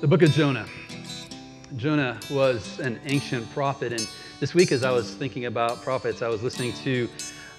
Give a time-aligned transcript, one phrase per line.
[0.00, 0.64] The book of Jonah.
[1.76, 4.08] Jonah was an ancient prophet, and
[4.40, 7.06] this week, as I was thinking about prophets, I was listening to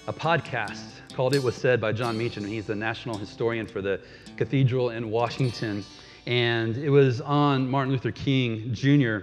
[0.08, 0.82] a podcast
[1.14, 2.44] called It Was Said by Jon Meacham.
[2.44, 4.00] He's the national historian for the
[4.36, 5.84] cathedral in Washington.
[6.26, 9.18] And it was on Martin Luther King Jr.,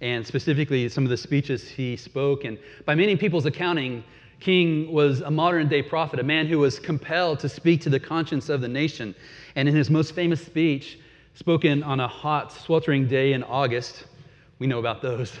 [0.00, 2.44] and specifically some of the speeches he spoke.
[2.44, 4.02] And by many people's accounting,
[4.40, 8.00] King was a modern day prophet, a man who was compelled to speak to the
[8.00, 9.14] conscience of the nation.
[9.56, 10.98] And in his most famous speech,
[11.34, 14.04] spoken on a hot, sweltering day in August.
[14.58, 15.32] We know about those.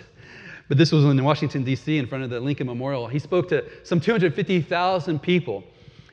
[0.68, 3.06] But this was in Washington, D.C., in front of the Lincoln Memorial.
[3.06, 5.64] He spoke to some 250,000 people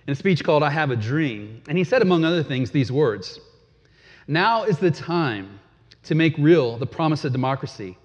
[0.07, 1.61] in a speech called I Have a Dream.
[1.67, 3.39] And he said, among other things, these words
[4.27, 5.59] Now is the time
[6.03, 7.97] to make real the promise of democracy.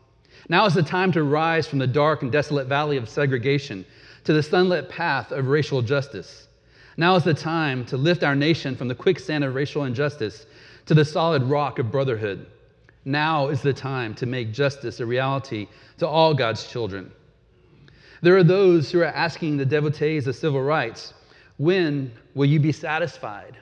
[0.48, 3.84] Now is the time to rise from the dark and desolate valley of segregation
[4.25, 6.48] to the sunlit path of racial justice.
[6.97, 10.47] Now is the time to lift our nation from the quicksand of racial injustice
[10.86, 12.46] to the solid rock of brotherhood.
[13.04, 15.68] Now is the time to make justice a reality
[15.98, 17.12] to all God's children.
[18.22, 21.12] There are those who are asking the devotees of civil rights,
[21.58, 23.56] when will you be satisfied?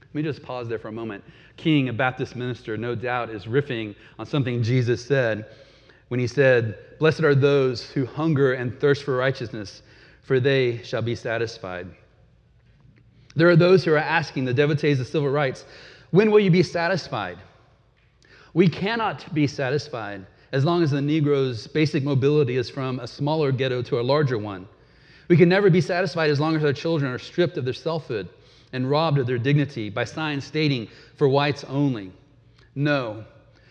[0.00, 1.24] Let me just pause there for a moment.
[1.56, 5.46] King, a Baptist minister, no doubt is riffing on something Jesus said
[6.08, 9.82] when he said, Blessed are those who hunger and thirst for righteousness,
[10.22, 11.88] for they shall be satisfied.
[13.36, 15.64] There are those who are asking the devotees of civil rights,
[16.14, 17.38] when will you be satisfied?
[18.52, 23.50] We cannot be satisfied as long as the Negro's basic mobility is from a smaller
[23.50, 24.68] ghetto to a larger one.
[25.26, 28.28] We can never be satisfied as long as our children are stripped of their selfhood
[28.72, 32.12] and robbed of their dignity by signs stating for whites only.
[32.76, 33.24] No,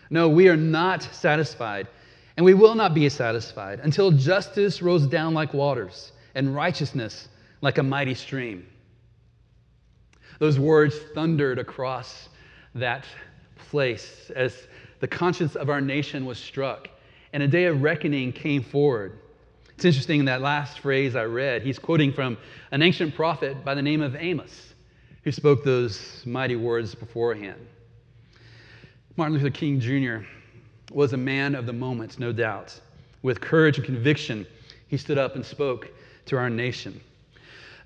[0.09, 1.87] no, we are not satisfied,
[2.35, 7.29] and we will not be satisfied until justice rolls down like waters and righteousness
[7.61, 8.67] like a mighty stream.
[10.39, 12.27] Those words thundered across
[12.75, 13.05] that
[13.57, 14.67] place as
[14.99, 16.89] the conscience of our nation was struck
[17.33, 19.19] and a day of reckoning came forward.
[19.75, 22.37] It's interesting in that last phrase I read, he's quoting from
[22.71, 24.73] an ancient prophet by the name of Amos,
[25.23, 27.65] who spoke those mighty words beforehand.
[29.17, 30.25] Martin Luther King Jr.
[30.91, 32.79] was a man of the moment, no doubt.
[33.23, 34.45] With courage and conviction,
[34.87, 35.91] he stood up and spoke
[36.27, 37.01] to our nation.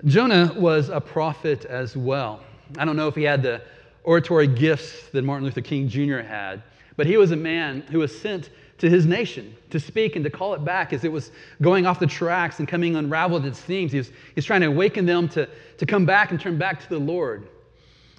[0.06, 2.42] Jonah was a prophet as well.
[2.78, 3.62] I don't know if he had the
[4.08, 6.20] oratory gifts that Martin Luther King Jr.
[6.20, 6.64] had,
[6.96, 10.32] but he was a man who was sent to his nation to speak and to
[10.32, 11.32] call it back as it was
[11.62, 13.92] going off the tracks and coming unraveled at seams.
[13.92, 16.90] He was, he trying to awaken them to, to come back and turn back to
[16.90, 17.50] the Lord.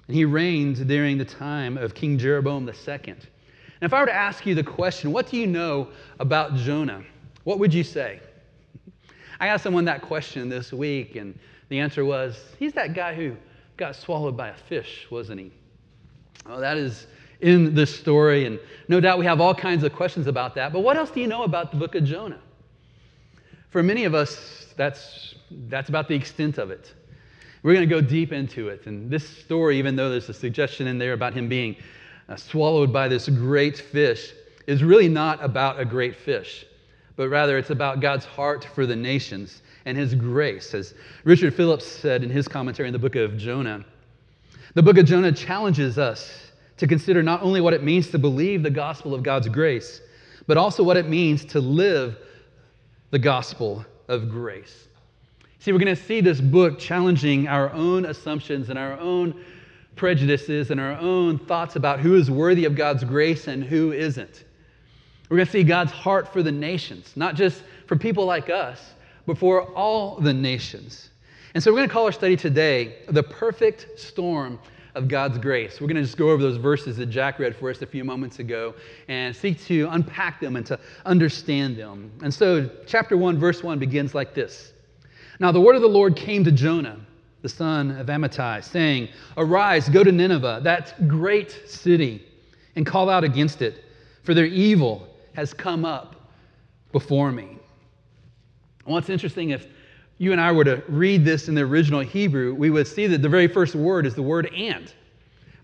[0.07, 2.97] And he reigned during the time of King Jeroboam II.
[3.07, 3.17] And
[3.81, 5.89] if I were to ask you the question, what do you know
[6.19, 7.03] about Jonah?
[7.45, 8.19] What would you say?
[9.39, 11.39] I asked someone that question this week, and
[11.69, 13.35] the answer was, he's that guy who
[13.77, 15.51] got swallowed by a fish, wasn't he?
[16.47, 17.07] Well, that is
[17.41, 20.73] in this story, and no doubt we have all kinds of questions about that.
[20.73, 22.39] But what else do you know about the book of Jonah?
[23.69, 25.35] For many of us, that's,
[25.67, 26.93] that's about the extent of it.
[27.61, 28.87] We're going to go deep into it.
[28.87, 31.75] And this story, even though there's a suggestion in there about him being
[32.27, 34.33] uh, swallowed by this great fish,
[34.65, 36.65] is really not about a great fish,
[37.15, 40.73] but rather it's about God's heart for the nations and his grace.
[40.73, 43.83] As Richard Phillips said in his commentary in the book of Jonah,
[44.79, 46.31] the book of Jonah challenges us
[46.77, 49.99] to consider not only what it means to believe the gospel of God's grace,
[50.47, 52.17] but also what it means to live
[53.11, 54.87] the gospel of grace.
[55.59, 59.43] See, we're going to see this book challenging our own assumptions and our own
[59.97, 64.45] prejudices and our own thoughts about who is worthy of God's grace and who isn't.
[65.27, 68.93] We're going to see God's heart for the nations, not just for people like us,
[69.25, 71.08] but for all the nations.
[71.55, 74.59] And so we're going to call our study today The Perfect Storm
[74.93, 75.81] of God's Grace.
[75.81, 78.03] We're going to just go over those verses that Jack read for us a few
[78.03, 78.75] moments ago
[79.07, 82.11] and seek to unpack them and to understand them.
[82.21, 84.73] And so, chapter 1, verse 1 begins like this
[85.39, 86.99] Now the word of the Lord came to Jonah,
[87.41, 92.23] the son of Amittai, saying, Arise, go to Nineveh, that great city,
[92.75, 93.85] and call out against it,
[94.21, 96.15] for their evil has come up
[96.91, 97.57] before me.
[98.85, 99.67] What's interesting if
[100.19, 103.21] you and I were to read this in the original Hebrew, we would see that
[103.21, 104.93] the very first word is the word and.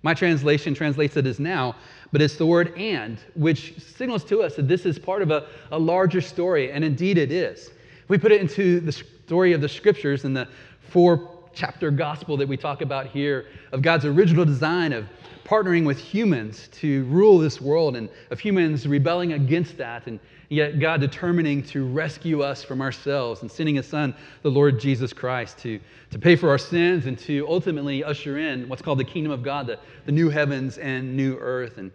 [0.01, 1.75] My translation translates it as now,
[2.11, 5.47] but it's the word and, which signals to us that this is part of a,
[5.71, 7.67] a larger story, and indeed it is.
[8.03, 10.47] If we put it into the story of the scriptures and the
[10.79, 15.05] four chapter gospel that we talk about here of God's original design of
[15.45, 20.19] partnering with humans to rule this world and of humans rebelling against that, and
[20.49, 25.13] yet God determining to rescue us from ourselves and sending his son, the Lord Jesus
[25.13, 29.05] Christ, to, to pay for our sins and to ultimately usher in what's called the
[29.05, 31.77] kingdom of God, the, the new heavens and new earth.
[31.77, 31.91] And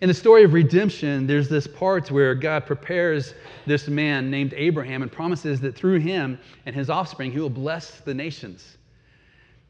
[0.00, 3.34] in the story of redemption, there's this part where God prepares
[3.66, 8.00] this man named Abraham and promises that through him and his offspring, he will bless
[8.00, 8.78] the nations.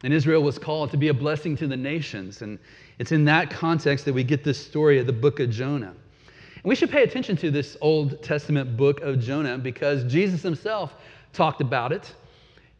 [0.03, 2.43] And Israel was called to be a blessing to the nations.
[2.43, 2.59] And
[2.99, 5.95] it's in that context that we get this story of the book of Jonah.
[6.63, 10.95] And we should pay attention to this Old Testament book of Jonah because Jesus himself
[11.33, 12.15] talked about it.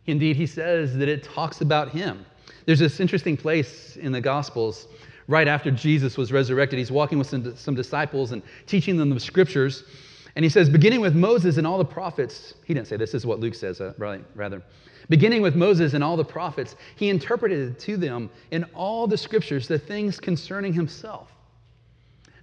[0.07, 2.25] Indeed, he says that it talks about him.
[2.67, 4.89] There's this interesting place in the Gospels
[5.29, 6.79] right after Jesus was resurrected.
[6.79, 9.85] He's walking with some, some disciples and teaching them the scriptures.
[10.35, 13.23] And he says, beginning with Moses and all the prophets, he didn't say this, this
[13.23, 13.93] is what Luke says, uh,
[14.35, 14.63] rather.
[15.09, 19.69] Beginning with Moses and all the prophets, he interpreted to them in all the scriptures
[19.69, 21.31] the things concerning himself.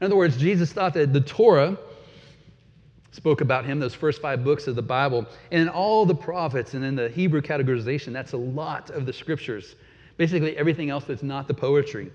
[0.01, 1.77] In other words, Jesus thought that the Torah
[3.11, 6.73] spoke about him, those first five books of the Bible, and in all the prophets,
[6.75, 9.75] and in the Hebrew categorization, that's a lot of the scriptures.
[10.17, 12.11] Basically, everything else that's not the poetry.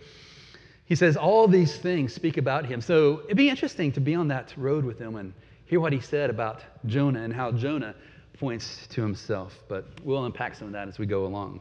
[0.87, 2.81] He says all these things speak about him.
[2.81, 5.33] So it'd be interesting to be on that road with him and
[5.67, 7.95] hear what he said about Jonah and how Jonah
[8.39, 9.63] points to himself.
[9.69, 11.61] But we'll unpack some of that as we go along.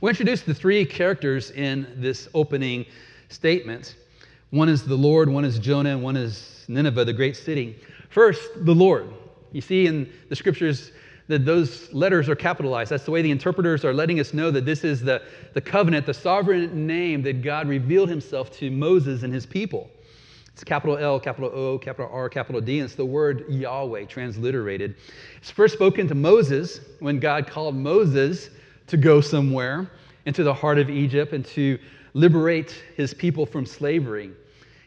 [0.00, 2.86] We'll introduce the three characters in this opening
[3.28, 3.96] statement.
[4.50, 7.78] One is the Lord, one is Jonah, and one is Nineveh, the great city.
[8.08, 9.12] First, the Lord.
[9.52, 10.92] You see in the scriptures
[11.28, 12.90] that those letters are capitalized.
[12.90, 15.22] That's the way the interpreters are letting us know that this is the,
[15.54, 19.90] the covenant, the sovereign name that God revealed himself to Moses and his people.
[20.54, 24.94] It's capital L, capital O, capital R, capital D, and it's the word Yahweh transliterated.
[25.38, 28.50] It's first spoken to Moses when God called Moses
[28.86, 29.90] to go somewhere
[30.26, 31.76] into the heart of Egypt and to
[32.12, 34.30] liberate his people from slavery.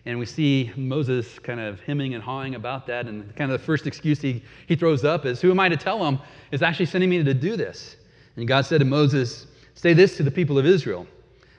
[0.06, 3.08] And we see Moses kind of hemming and hawing about that.
[3.08, 5.76] And kind of the first excuse he, he throws up is, Who am I to
[5.76, 6.18] tell him
[6.52, 7.98] is actually sending me to do this?
[8.38, 11.06] And God said to Moses, Say this to the people of Israel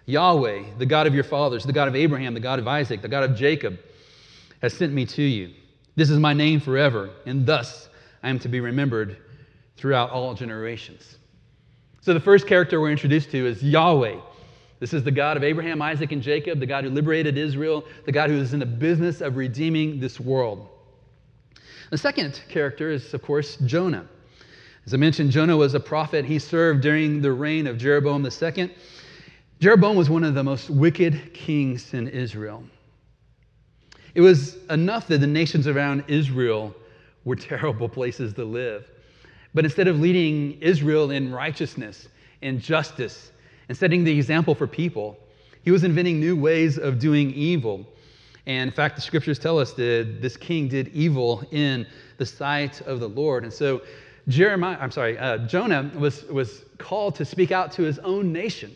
[0.06, 3.08] Yahweh, the God of your fathers, the God of Abraham, the God of Isaac, the
[3.08, 3.78] God of Jacob,
[4.62, 5.54] has sent me to you.
[5.96, 7.88] This is my name forever, and thus
[8.22, 9.18] I am to be remembered
[9.76, 11.18] throughout all generations.
[12.00, 14.20] So the first character we're introduced to is Yahweh.
[14.80, 18.12] This is the God of Abraham, Isaac, and Jacob, the God who liberated Israel, the
[18.12, 20.68] God who is in the business of redeeming this world.
[21.90, 24.06] The second character is, of course, Jonah.
[24.86, 26.24] As I mentioned, Jonah was a prophet.
[26.24, 28.72] He served during the reign of Jeroboam II.
[29.60, 32.62] Jeroboam was one of the most wicked kings in Israel.
[34.18, 36.74] It was enough that the nations around Israel
[37.24, 38.90] were terrible places to live.
[39.54, 42.08] But instead of leading Israel in righteousness
[42.42, 43.30] and justice
[43.68, 45.16] and setting the example for people,
[45.62, 47.86] he was inventing new ways of doing evil.
[48.46, 51.86] And in fact, the scriptures tell us that this king did evil in
[52.16, 53.44] the sight of the Lord.
[53.44, 53.82] And so
[54.26, 58.74] Jeremiah, I'm sorry, uh, Jonah was, was called to speak out to his own nation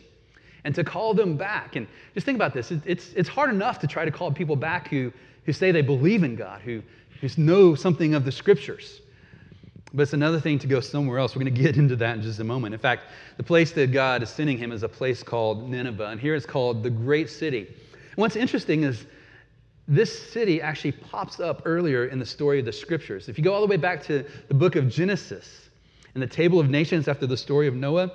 [0.63, 1.75] and to call them back.
[1.75, 4.87] And just think about this it's, it's hard enough to try to call people back
[4.87, 5.11] who,
[5.45, 6.81] who say they believe in God, who,
[7.21, 9.01] who know something of the scriptures.
[9.93, 11.35] But it's another thing to go somewhere else.
[11.35, 12.73] We're going to get into that in just a moment.
[12.73, 13.03] In fact,
[13.37, 16.45] the place that God is sending him is a place called Nineveh, and here it's
[16.45, 17.67] called the Great City.
[17.67, 19.05] And what's interesting is
[19.87, 23.27] this city actually pops up earlier in the story of the scriptures.
[23.27, 25.69] If you go all the way back to the book of Genesis,
[26.15, 28.11] in the table of nations after the story of Noah,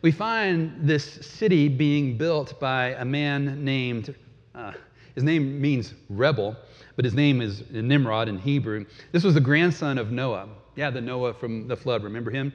[0.00, 4.14] we find this city being built by a man named,
[4.54, 4.72] uh,
[5.14, 6.56] his name means rebel,
[6.96, 8.86] but his name is Nimrod in Hebrew.
[9.12, 10.48] This was the grandson of Noah.
[10.74, 12.52] Yeah, the Noah from the flood, remember him?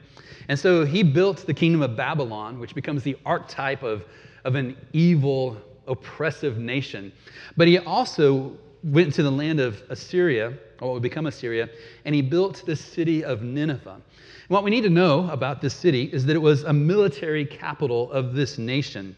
[0.48, 4.04] And so he built the kingdom of Babylon, which becomes the archetype of,
[4.44, 7.12] of an evil, oppressive nation.
[7.56, 11.68] But he also went to the land of Assyria, or what would become Assyria,
[12.04, 14.00] and he built the city of Nineveh.
[14.48, 18.10] What we need to know about this city is that it was a military capital
[18.12, 19.14] of this nation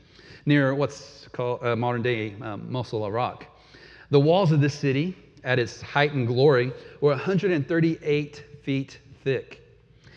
[0.47, 3.47] near what's called uh, modern day um, Mosul, Iraq.
[4.11, 9.61] The walls of this city, at its height and glory, were 138 feet thick.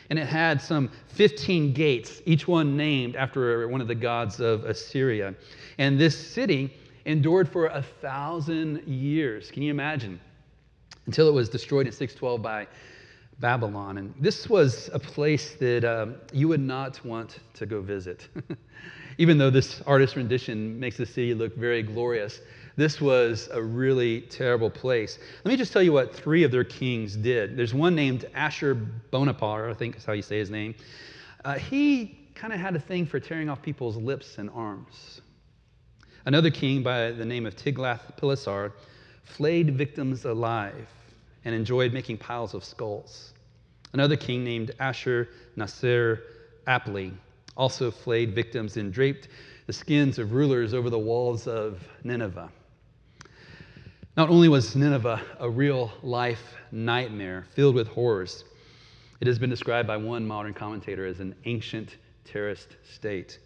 [0.09, 4.65] And it had some 15 gates, each one named after one of the gods of
[4.65, 5.33] Assyria.
[5.77, 6.73] And this city
[7.05, 9.51] endured for a thousand years.
[9.51, 10.19] Can you imagine?
[11.05, 12.67] Until it was destroyed in 612 by
[13.39, 13.97] Babylon.
[13.97, 18.27] And this was a place that um, you would not want to go visit.
[19.17, 22.41] Even though this artist rendition makes the city look very glorious,
[22.75, 25.19] this was a really terrible place.
[25.43, 27.55] Let me just tell you what three of their kings did.
[27.55, 30.73] There's one named Ashur Bonaparte, I think is how you say his name.
[31.45, 35.21] Uh, he kind of had a thing for tearing off people's lips and arms.
[36.25, 38.71] Another king by the name of Tiglath-Pileser
[39.23, 40.87] flayed victims alive
[41.45, 43.33] and enjoyed making piles of skulls.
[43.91, 46.23] Another king named Ashur Nasir
[46.65, 47.11] Apli
[47.55, 49.27] also flayed victims and draped
[49.67, 52.49] the skins of rulers over the walls of Nineveh.
[54.15, 58.43] Not only was Nineveh a real life nightmare filled with horrors,
[59.21, 63.39] it has been described by one modern commentator as an ancient terrorist state.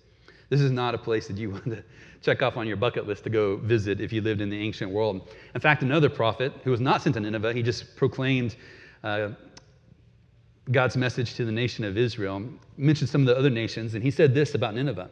[0.49, 1.83] This is not a place that you want to
[2.21, 4.91] check off on your bucket list to go visit if you lived in the ancient
[4.91, 5.29] world.
[5.53, 8.55] In fact, another prophet who was not sent to Nineveh, he just proclaimed
[9.03, 9.29] uh,
[10.71, 12.43] God's message to the nation of Israel,
[12.77, 15.09] mentioned some of the other nations, and he said this about Nineveh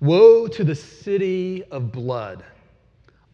[0.00, 2.44] Woe to the city of blood!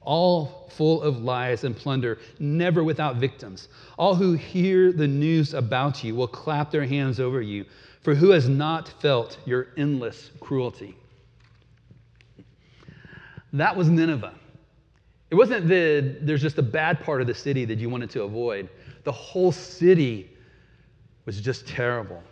[0.02, 3.68] all full of lies and plunder, never without victims.
[3.98, 7.64] All who hear the news about you will clap their hands over you,
[8.02, 10.96] for who has not felt your endless cruelty?
[13.52, 14.34] That was Nineveh.
[15.30, 18.22] It wasn't that there's just a bad part of the city that you wanted to
[18.22, 18.68] avoid.
[19.04, 20.29] The whole city
[21.26, 22.22] was just terrible,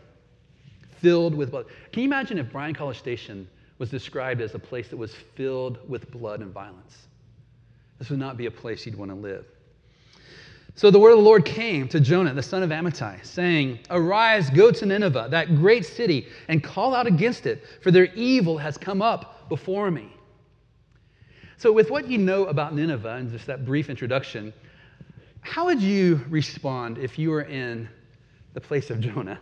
[1.01, 1.67] filled with blood.
[1.93, 5.79] Can you imagine if Bryan College Station was described as a place that was filled
[5.89, 7.07] with blood and violence?
[7.99, 9.45] This would not be a place you'd want to live.
[10.75, 14.49] So the word of the Lord came to Jonah, the son of Amittai, saying, Arise,
[14.51, 18.79] go to Nineveh, that great city, and call out against it, for their evil has
[18.79, 20.13] come up before me.
[21.57, 24.53] So, with what you know about Nineveh and just that brief introduction,
[25.41, 27.89] how would you respond if you were in
[28.55, 29.39] the place of Jonah?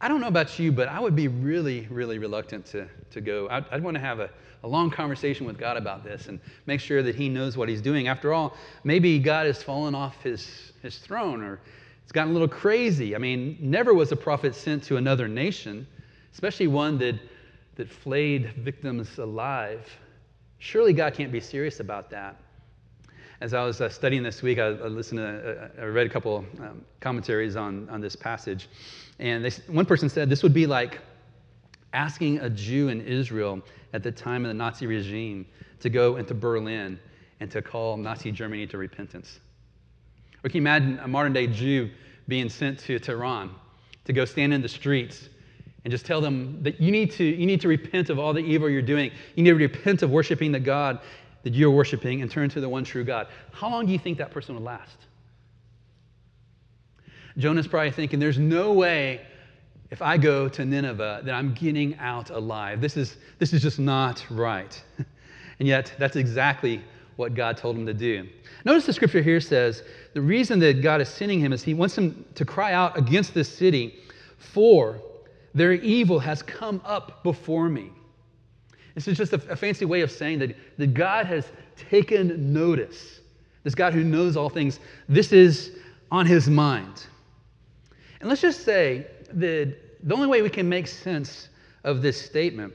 [0.00, 3.48] I don't know about you, but I would be really, really reluctant to, to go.
[3.48, 4.28] I'd, I'd want to have a,
[4.62, 7.80] a long conversation with God about this and make sure that He knows what He's
[7.80, 8.06] doing.
[8.08, 11.60] After all, maybe God has fallen off His, his throne or
[12.02, 13.14] it's gotten a little crazy.
[13.14, 15.86] I mean, never was a prophet sent to another nation,
[16.34, 17.18] especially one that,
[17.76, 19.88] that flayed victims alive.
[20.58, 22.36] Surely God can't be serious about that.
[23.40, 26.10] As I was uh, studying this week, I, I listened to, uh, I read a
[26.10, 28.68] couple um, commentaries on, on this passage.
[29.18, 31.00] And they, one person said this would be like
[31.92, 33.60] asking a Jew in Israel
[33.92, 35.46] at the time of the Nazi regime
[35.80, 36.98] to go into Berlin
[37.40, 39.40] and to call Nazi Germany to repentance.
[40.42, 41.90] Or can you imagine a modern day Jew
[42.28, 43.50] being sent to Tehran
[44.04, 45.28] to go stand in the streets
[45.84, 48.40] and just tell them that you need to, you need to repent of all the
[48.40, 49.10] evil you're doing.
[49.34, 51.00] You need to repent of worshiping the God
[51.44, 53.28] that you're worshiping and turn to the one true God.
[53.52, 54.96] How long do you think that person would last?
[57.36, 59.20] Jonah's probably thinking, there's no way
[59.90, 62.80] if I go to Nineveh that I'm getting out alive.
[62.80, 64.82] This is, this is just not right.
[65.58, 66.82] and yet, that's exactly
[67.16, 68.26] what God told him to do.
[68.64, 69.82] Notice the scripture here says
[70.14, 73.34] the reason that God is sending him is he wants him to cry out against
[73.34, 74.00] this city,
[74.38, 75.00] for
[75.54, 77.90] their evil has come up before me.
[78.94, 83.20] This is just a, a fancy way of saying that, that God has taken notice.
[83.64, 85.72] This God who knows all things, this is
[86.10, 87.06] on his mind.
[88.20, 91.48] And let's just say that the only way we can make sense
[91.82, 92.72] of this statement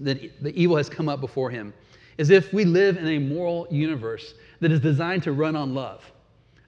[0.00, 1.72] that the evil has come up before him
[2.18, 6.04] is if we live in a moral universe that is designed to run on love.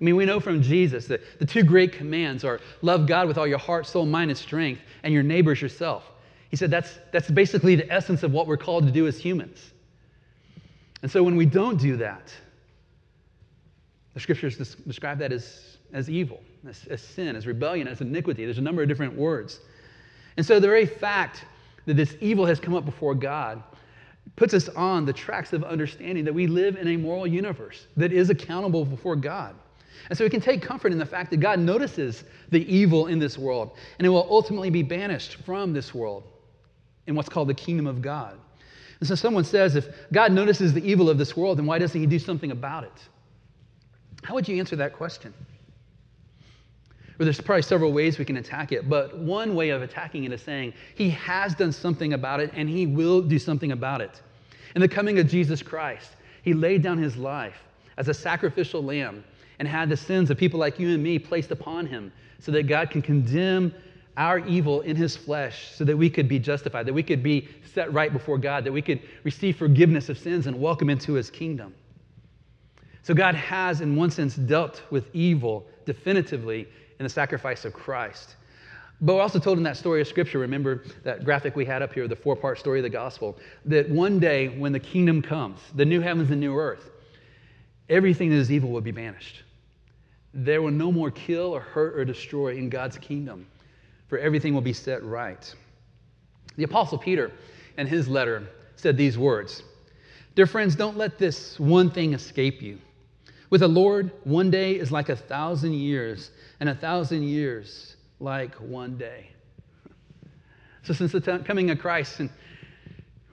[0.01, 3.39] I mean, we know from Jesus that the two great commands are love God with
[3.39, 6.11] all your heart, soul, mind, and strength, and your neighbors yourself.
[6.55, 9.73] He said that's, that's basically the essence of what we're called to do as humans.
[11.03, 12.33] And so when we don't do that,
[14.15, 14.57] the scriptures
[14.87, 18.45] describe that as as evil, as, as sin, as rebellion, as iniquity.
[18.45, 19.59] There's a number of different words.
[20.37, 21.45] And so the very fact
[21.87, 23.61] that this evil has come up before God
[24.37, 28.13] puts us on the tracks of understanding that we live in a moral universe that
[28.13, 29.57] is accountable before God.
[30.09, 33.19] And so we can take comfort in the fact that God notices the evil in
[33.19, 36.23] this world, and it will ultimately be banished from this world
[37.07, 38.39] in what's called the kingdom of God.
[39.01, 42.01] And so someone says, if God notices the evil of this world, then why doesn't
[42.01, 43.09] he do something about it?
[44.23, 45.35] How would you answer that question?
[47.19, 50.33] Well, there's probably several ways we can attack it, but one way of attacking it
[50.33, 54.21] is saying he has done something about it and he will do something about it.
[54.75, 56.11] In the coming of Jesus Christ,
[56.43, 57.63] he laid down his life
[57.97, 59.23] as a sacrificial lamb
[59.61, 62.65] and had the sins of people like you and me placed upon him so that
[62.65, 63.73] God can condemn
[64.17, 67.49] our evil in his flesh so that we could be justified, that we could be
[67.73, 71.31] set right before God, that we could receive forgiveness of sins and welcome into his
[71.31, 71.75] kingdom.
[73.03, 76.69] So God has, in one sense, dealt with evil definitively
[76.99, 78.37] in the sacrifice of Christ.
[79.01, 81.93] But we're also told in that story of Scripture, remember that graphic we had up
[81.93, 85.61] here, the four part story of the gospel, that one day when the kingdom comes,
[85.75, 86.91] the new heavens and new earth,
[87.89, 89.43] everything that is evil will be banished.
[90.33, 93.47] There will no more kill or hurt or destroy in God's kingdom,
[94.15, 95.53] for everything will be set right.
[96.57, 97.33] The Apostle Peter,
[97.77, 99.65] in his letter said these words
[100.37, 102.79] Dear friends, don't let this one thing escape you.
[103.51, 106.31] With the Lord, one day is like a thousand years,
[106.61, 109.31] and a thousand years like one day.
[110.85, 112.31] So, since the t- coming of Christ, and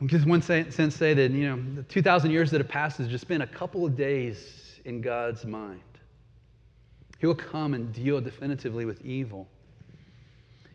[0.08, 3.28] just one sense say that, you know, the 2,000 years that have passed has just
[3.28, 5.82] been a couple of days in God's mind.
[7.20, 9.48] He will come and deal definitively with evil.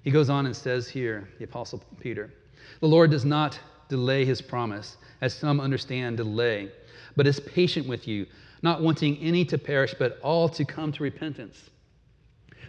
[0.06, 2.32] He goes on and says here, the Apostle Peter,
[2.78, 3.58] the Lord does not
[3.88, 6.70] delay his promise, as some understand delay,
[7.16, 8.25] but is patient with you,
[8.62, 11.70] not wanting any to perish, but all to come to repentance.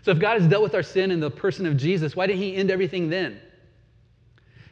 [0.01, 2.41] So if God has dealt with our sin in the person of Jesus, why didn't
[2.41, 3.39] he end everything then?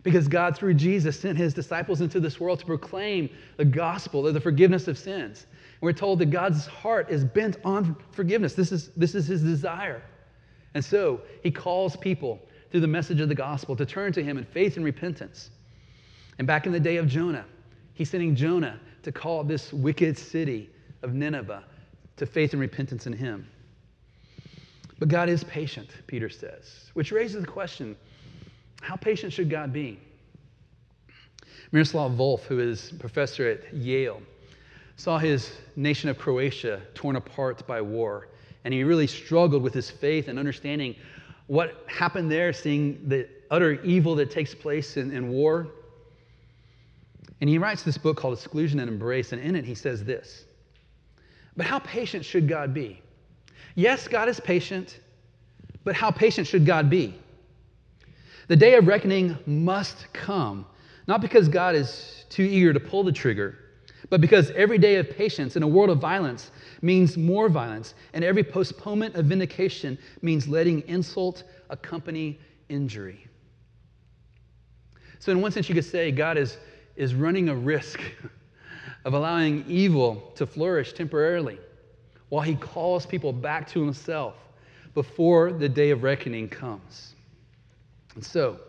[0.02, 4.34] Because God, through Jesus, sent his disciples into this world to proclaim the gospel of
[4.34, 5.46] the forgiveness of sins.
[5.52, 8.56] And we're told that God's heart is bent on forgiveness.
[8.56, 10.02] This is, this is his desire.
[10.74, 12.42] And so he calls people
[12.72, 15.50] through the message of the gospel to turn to him in faith and repentance.
[16.38, 17.46] And back in the day of Jonah,
[17.94, 20.70] he's sending Jonah to call this wicked city
[21.02, 21.64] of Nineveh
[22.18, 23.48] to faith and repentance in him.
[25.00, 27.96] But God is patient, Peter says, which raises the question
[28.82, 30.00] how patient should God be?
[31.72, 34.22] Miroslav Volf, who is professor at Yale,
[34.96, 38.28] saw his nation of Croatia torn apart by war,
[38.64, 40.96] and he really struggled with his faith and understanding
[41.48, 45.68] what happened there, seeing the utter evil that takes place in, in war.
[47.42, 50.46] And he writes this book called Exclusion and Embrace, and in it he says this
[51.56, 53.02] But how patient should God be?
[53.76, 55.00] Yes, God is patient,
[55.84, 57.16] but how patient should God be?
[58.48, 60.66] The day of reckoning must come,
[61.08, 63.58] not because God is too eager to pull the trigger,
[64.10, 66.52] but because every day of patience in a world of violence
[66.86, 72.40] means more violence, and every postponement of vindication means letting insult accompany
[72.70, 73.28] injury.
[75.20, 76.58] So, in one sense, you could say God is,
[76.96, 78.00] is running a risk
[79.06, 81.60] of allowing evil to flourish temporarily
[82.30, 84.36] while he calls people back to himself
[84.94, 87.16] before the day of reckoning comes.
[88.14, 88.60] And so,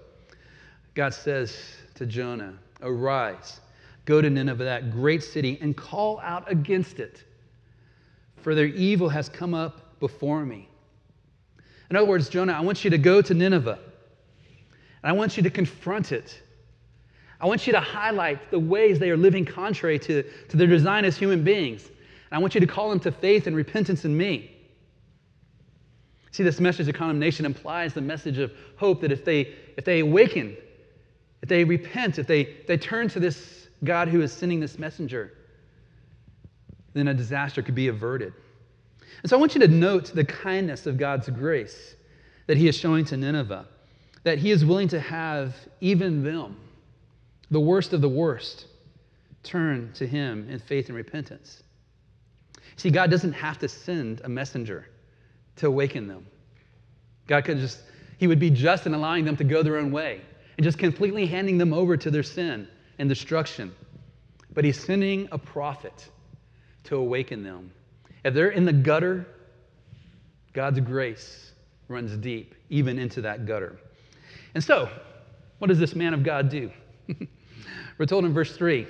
[0.95, 1.55] God says
[1.95, 3.61] to Jonah, Arise,
[4.07, 7.25] go to Nineveh, that great city, and call out against it,
[8.47, 10.69] for their evil has come up before me.
[11.91, 13.77] In other words, Jonah, I want you to go to Nineveh,
[15.03, 16.41] and I want you to confront it.
[17.41, 21.05] I want you to highlight the ways they are living contrary to, to their design
[21.05, 21.87] as human beings.
[21.87, 24.57] And I want you to call them to faith and repentance in me.
[26.31, 29.99] See, this message of condemnation implies the message of hope that if they, if they
[29.99, 30.57] awaken,
[31.43, 35.33] if they repent, if they, they turn to this God who is sending this messenger,
[36.97, 38.33] then a disaster could be averted.
[39.23, 41.95] And so I want you to note the kindness of God's grace
[42.47, 43.67] that He is showing to Nineveh,
[44.25, 46.57] that He is willing to have even them,
[47.51, 48.67] the worst of the worst,
[49.43, 51.63] turn to Him in faith and repentance.
[52.77, 54.87] See, God doesn't have to send a messenger
[55.57, 56.27] to awaken them.
[57.27, 57.81] God could just,
[58.19, 60.21] He would be just in allowing them to go their own way
[60.57, 63.75] and just completely handing them over to their sin and destruction.
[64.53, 66.09] But He's sending a prophet
[66.87, 67.71] to awaken them.
[68.25, 69.27] If they're in the gutter,
[70.53, 71.53] God's grace
[71.89, 73.79] runs deep, even into that gutter.
[74.55, 74.89] And so,
[75.59, 76.71] what does this man of God do?
[77.99, 78.87] We're told in verse 3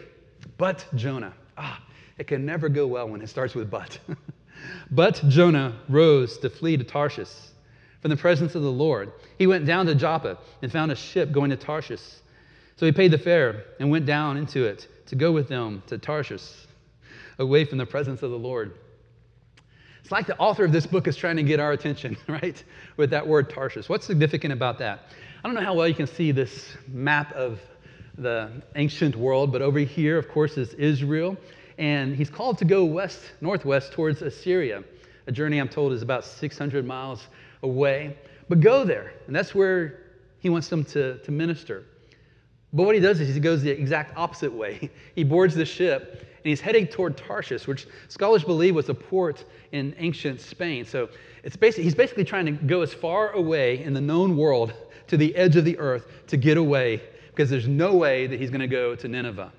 [0.57, 1.83] But Jonah, ah,
[2.19, 3.99] it can never go well when it starts with but.
[4.91, 7.33] but Jonah rose to flee to Tarshish
[8.01, 9.13] from the presence of the Lord.
[9.39, 12.03] He went down to Joppa and found a ship going to Tarshish.
[12.77, 15.99] So he paid the fare and went down into it to go with them to
[15.99, 16.43] Tarshish,
[17.39, 18.75] away from the presence of the Lord.
[20.01, 22.63] It's like the author of this book is trying to get our attention, right?
[22.97, 23.89] With that word Tarshish.
[23.89, 25.09] What's significant about that?
[25.43, 27.61] I don't know how well you can see this map of
[28.17, 31.37] the ancient world, but over here, of course, is Israel
[31.79, 34.83] and he's called to go west, northwest towards Assyria.
[35.27, 37.27] A journey I'm told is about 600 miles
[37.63, 38.17] away.
[38.49, 40.01] But go there, and that's where
[40.39, 41.85] he wants them to, to minister.
[42.73, 44.91] But what he does is he goes the exact opposite way.
[45.15, 49.45] He boards the ship and he's heading toward Tarshish, which scholars believe was a port
[49.73, 50.85] in ancient Spain.
[50.85, 51.09] So
[51.43, 54.73] it's basically, he's basically trying to go as far away in the known world
[55.09, 58.51] to the edge of the earth to get away because there's no way that he's
[58.51, 59.53] going to go to Nineveh.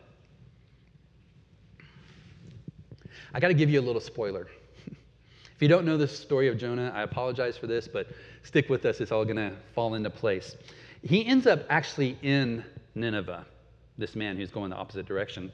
[3.34, 4.48] I got to give you a little spoiler.
[4.88, 8.08] if you don't know the story of Jonah, I apologize for this, but
[8.44, 9.02] stick with us.
[9.02, 10.56] It's all going to fall into place.
[11.04, 12.64] He ends up actually in
[12.96, 13.46] Nineveh,
[13.98, 15.52] this man who's going the opposite direction.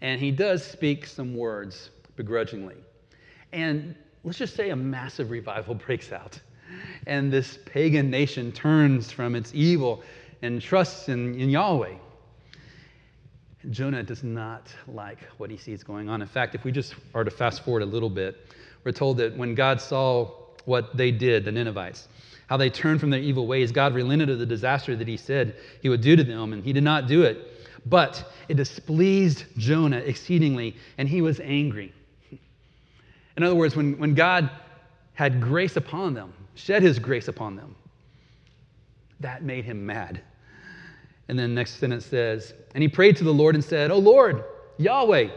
[0.00, 2.76] And he does speak some words begrudgingly.
[3.52, 6.38] And let's just say a massive revival breaks out.
[7.06, 10.02] And this pagan nation turns from its evil
[10.42, 11.94] and trusts in, in Yahweh.
[13.68, 16.22] Jonah does not like what he sees going on.
[16.22, 19.36] In fact, if we just are to fast forward a little bit, we're told that
[19.36, 20.30] when God saw
[20.64, 22.08] what they did, the Ninevites,
[22.46, 25.56] how they turned from their evil ways, God relented of the disaster that he said
[25.82, 27.59] he would do to them, and he did not do it.
[27.86, 31.92] But it displeased Jonah exceedingly, and he was angry.
[33.36, 34.50] In other words, when, when God
[35.14, 37.74] had grace upon them, shed his grace upon them,
[39.20, 40.20] that made him mad.
[41.28, 44.44] And then next sentence says, And he prayed to the Lord and said, Oh Lord,
[44.78, 45.28] Yahweh,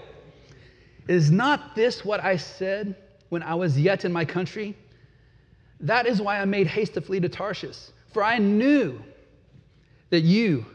[1.07, 2.95] is not this what I said
[3.29, 4.75] when I was yet in my country?
[5.79, 7.77] That is why I made haste to flee to Tarshish,
[8.11, 9.01] for I knew
[10.09, 10.65] that you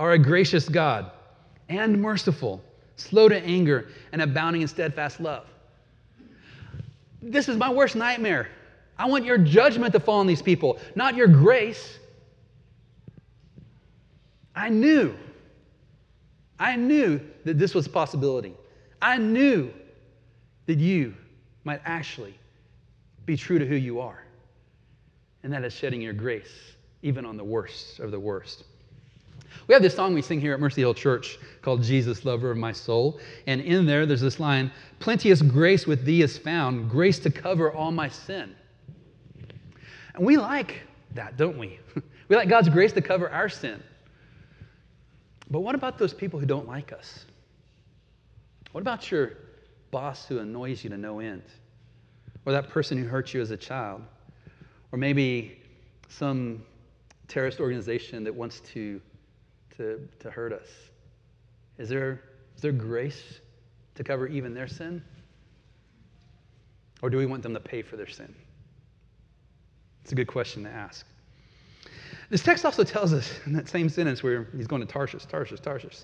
[0.00, 1.10] are a gracious God
[1.68, 2.64] and merciful,
[2.96, 5.46] slow to anger, and abounding in steadfast love.
[7.20, 8.48] This is my worst nightmare.
[8.98, 11.98] I want your judgment to fall on these people, not your grace.
[14.56, 15.14] I knew,
[16.58, 18.54] I knew that this was a possibility.
[19.02, 19.70] I knew
[20.64, 21.14] that you
[21.64, 22.34] might actually
[23.26, 24.24] be true to who you are,
[25.42, 28.64] and that is shedding your grace even on the worst of the worst.
[29.66, 32.56] We have this song we sing here at Mercy Hill Church called Jesus, Lover of
[32.56, 33.20] My Soul.
[33.46, 37.72] And in there, there's this line Plenteous grace with thee is found, grace to cover
[37.72, 38.54] all my sin.
[40.14, 40.82] And we like
[41.14, 41.78] that, don't we?
[42.28, 43.82] We like God's grace to cover our sin.
[45.50, 47.24] But what about those people who don't like us?
[48.70, 49.32] What about your
[49.90, 51.42] boss who annoys you to no end?
[52.46, 54.02] Or that person who hurt you as a child?
[54.92, 55.58] Or maybe
[56.08, 56.62] some
[57.26, 59.00] terrorist organization that wants to,
[59.80, 60.68] to, to hurt us?
[61.78, 62.20] Is there,
[62.54, 63.40] is there grace
[63.94, 65.02] to cover even their sin?
[67.00, 68.34] Or do we want them to pay for their sin?
[70.02, 71.06] It's a good question to ask.
[72.28, 75.60] This text also tells us in that same sentence where he's going to Tarshish, Tarshish,
[75.60, 76.00] Tarshish,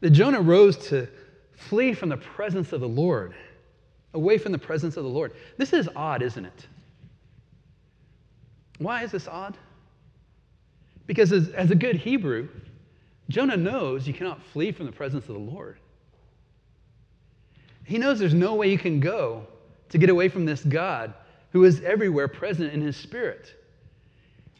[0.00, 1.06] that Jonah rose to
[1.54, 3.36] flee from the presence of the Lord,
[4.14, 5.32] away from the presence of the Lord.
[5.58, 6.66] This is odd, isn't it?
[8.78, 9.56] Why is this odd?
[11.06, 12.48] Because as, as a good Hebrew,
[13.28, 15.78] Jonah knows you cannot flee from the presence of the Lord.
[17.84, 19.46] He knows there's no way you can go
[19.90, 21.14] to get away from this God
[21.52, 23.54] who is everywhere present in his spirit.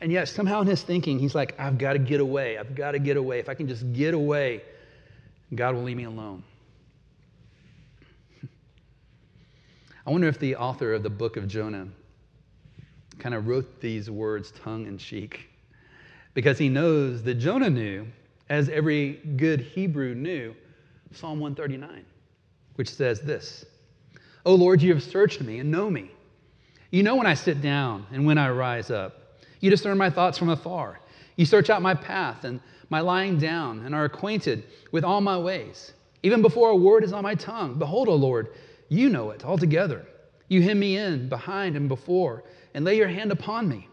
[0.00, 2.58] And yet, somehow in his thinking, he's like, I've got to get away.
[2.58, 3.38] I've got to get away.
[3.38, 4.62] If I can just get away,
[5.54, 6.42] God will leave me alone.
[10.06, 11.88] I wonder if the author of the book of Jonah
[13.18, 15.48] kind of wrote these words tongue in cheek
[16.34, 18.06] because he knows that Jonah knew,
[18.48, 20.54] as every good Hebrew knew,
[21.12, 22.04] Psalm 139,
[22.74, 23.64] which says this
[24.46, 26.10] O Lord, you have searched me and know me.
[26.90, 29.20] You know when I sit down and when I rise up.
[29.60, 31.00] You discern my thoughts from afar.
[31.36, 35.38] You search out my path and my lying down and are acquainted with all my
[35.38, 35.92] ways.
[36.22, 38.48] Even before a word is on my tongue, behold, O Lord,
[38.88, 40.06] you know it altogether.
[40.48, 43.88] You hem me in behind and before and lay your hand upon me.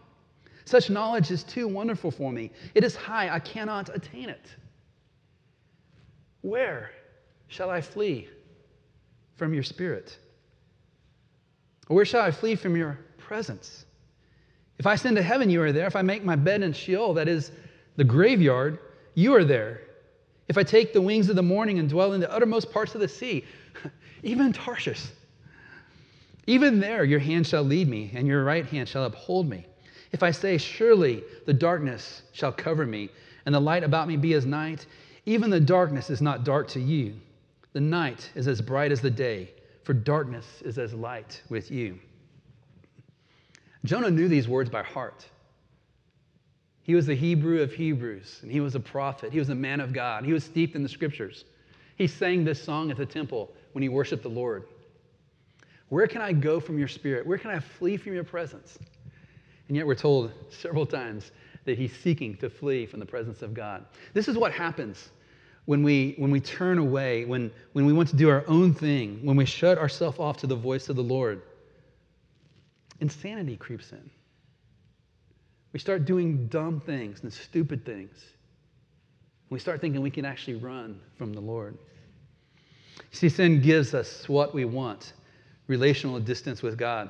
[0.64, 2.50] Such knowledge is too wonderful for me.
[2.74, 4.46] It is high, I cannot attain it.
[6.42, 6.90] Where
[7.48, 8.28] shall I flee
[9.36, 10.18] from your spirit?
[11.88, 13.84] Or where shall I flee from your presence?
[14.78, 15.86] If I ascend to heaven, you are there.
[15.86, 17.52] If I make my bed in Sheol, that is
[17.96, 18.78] the graveyard,
[19.14, 19.82] you are there.
[20.48, 23.00] If I take the wings of the morning and dwell in the uttermost parts of
[23.00, 23.44] the sea,
[24.22, 25.06] even Tarshish,
[26.46, 29.66] even there your hand shall lead me, and your right hand shall uphold me.
[30.12, 33.10] If I say, Surely the darkness shall cover me,
[33.46, 34.86] and the light about me be as night,
[35.26, 37.14] even the darkness is not dark to you.
[37.72, 39.50] The night is as bright as the day,
[39.84, 41.98] for darkness is as light with you.
[43.84, 45.26] Jonah knew these words by heart.
[46.82, 49.32] He was the Hebrew of Hebrews, and he was a prophet.
[49.32, 50.24] He was a man of God.
[50.24, 51.44] He was steeped in the scriptures.
[51.96, 54.64] He sang this song at the temple when he worshiped the Lord.
[55.88, 57.26] Where can I go from your spirit?
[57.26, 58.78] Where can I flee from your presence?
[59.72, 61.32] And yet we're told several times
[61.64, 63.86] that he's seeking to flee from the presence of God.
[64.12, 65.08] This is what happens
[65.64, 69.20] when we, when we turn away, when, when we want to do our own thing,
[69.22, 71.40] when we shut ourselves off to the voice of the Lord
[73.00, 74.10] insanity creeps in.
[75.72, 78.22] We start doing dumb things and stupid things.
[79.48, 81.78] We start thinking we can actually run from the Lord.
[83.10, 85.14] See, sin gives us what we want
[85.66, 87.08] relational distance with God.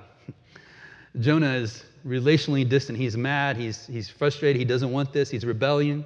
[1.20, 2.98] Jonah is relationally distant.
[2.98, 6.05] He's mad, he's, he's frustrated, he doesn't want this, he's rebellion.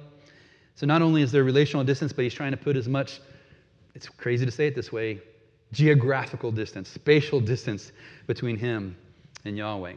[0.75, 3.19] So not only is there relational distance, but he's trying to put as much,
[3.95, 5.19] it's crazy to say it this way,
[5.71, 7.91] geographical distance, spatial distance
[8.27, 8.95] between him
[9.45, 9.93] and Yahweh.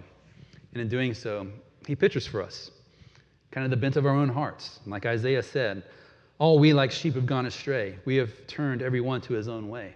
[0.72, 1.46] And in doing so,
[1.86, 2.70] he pictures for us
[3.50, 4.80] kind of the bent of our own hearts.
[4.86, 5.82] like Isaiah said,
[6.38, 7.98] All we like sheep have gone astray.
[8.04, 9.94] We have turned every one to his own way.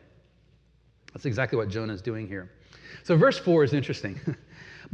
[1.13, 2.51] That's exactly what Jonah is doing here.
[3.05, 4.21] So, verse 4 is interesting.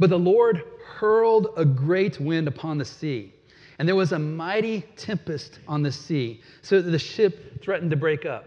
[0.01, 3.31] but the Lord hurled a great wind upon the sea,
[3.77, 7.95] and there was a mighty tempest on the sea, so that the ship threatened to
[7.95, 8.45] break up.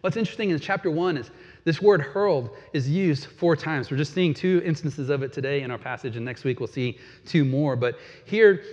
[0.00, 1.30] What's interesting in chapter 1 is
[1.64, 3.90] this word hurled is used four times.
[3.90, 6.68] We're just seeing two instances of it today in our passage, and next week we'll
[6.68, 7.76] see two more.
[7.76, 8.64] But here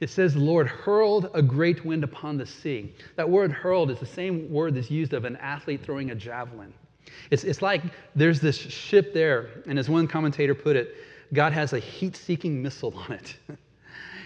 [0.00, 2.94] it says the Lord hurled a great wind upon the sea.
[3.16, 6.74] That word hurled is the same word that's used of an athlete throwing a javelin.
[7.30, 7.82] It's, it's like
[8.14, 10.94] there's this ship there, and as one commentator put it,
[11.32, 13.36] God has a heat seeking missile on it.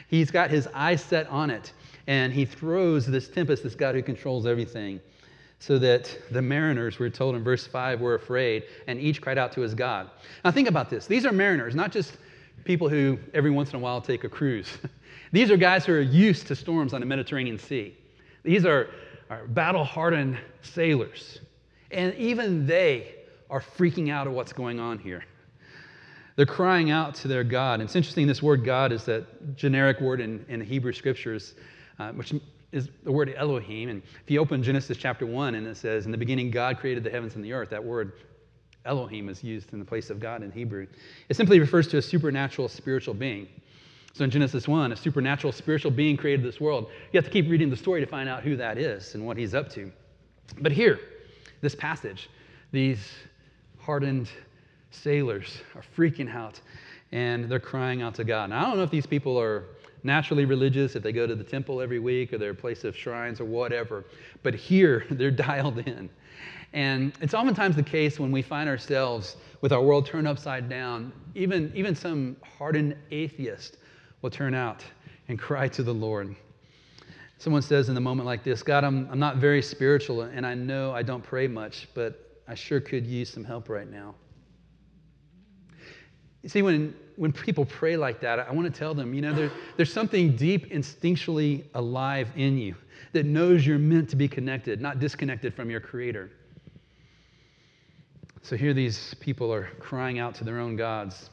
[0.08, 1.72] He's got his eyes set on it,
[2.06, 5.00] and he throws this tempest, this God who controls everything,
[5.58, 9.50] so that the mariners, we're told in verse 5, were afraid, and each cried out
[9.52, 10.10] to his God.
[10.44, 11.06] Now, think about this.
[11.06, 12.18] These are mariners, not just
[12.64, 14.78] people who every once in a while take a cruise.
[15.32, 17.96] These are guys who are used to storms on the Mediterranean Sea.
[18.44, 18.90] These are,
[19.28, 21.40] are battle hardened sailors.
[21.90, 23.14] And even they
[23.50, 25.24] are freaking out at what's going on here.
[26.36, 27.74] They're crying out to their God.
[27.74, 31.54] And it's interesting, this word God is that generic word in, in the Hebrew scriptures,
[31.98, 32.34] uh, which
[32.72, 33.88] is the word Elohim.
[33.88, 37.04] And if you open Genesis chapter 1 and it says, In the beginning, God created
[37.04, 38.12] the heavens and the earth, that word
[38.84, 40.86] Elohim is used in the place of God in Hebrew.
[41.28, 43.48] It simply refers to a supernatural spiritual being.
[44.12, 46.90] So in Genesis 1, a supernatural spiritual being created this world.
[47.12, 49.36] You have to keep reading the story to find out who that is and what
[49.36, 49.92] he's up to.
[50.60, 51.00] But here,
[51.60, 52.30] this passage,
[52.72, 53.10] these
[53.78, 54.28] hardened
[54.90, 56.60] sailors are freaking out
[57.12, 58.50] and they're crying out to God.
[58.50, 59.64] Now, I don't know if these people are
[60.02, 63.40] naturally religious, if they go to the temple every week or their place of shrines
[63.40, 64.04] or whatever,
[64.42, 66.10] but here they're dialed in.
[66.72, 71.12] And it's oftentimes the case when we find ourselves with our world turned upside down,
[71.34, 73.78] even, even some hardened atheist
[74.22, 74.84] will turn out
[75.28, 76.34] and cry to the Lord.
[77.38, 80.54] Someone says in a moment like this God, I'm, I'm not very spiritual, and I
[80.54, 84.14] know I don't pray much, but I sure could use some help right now.
[86.46, 89.34] You see, when, when people pray like that, I want to tell them, you know,
[89.34, 92.76] there, there's something deep instinctually alive in you
[93.14, 96.30] that knows you're meant to be connected, not disconnected from your Creator.
[98.42, 101.30] So here these people are crying out to their own gods.